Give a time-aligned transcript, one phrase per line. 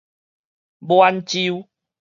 [0.79, 1.69] 滿州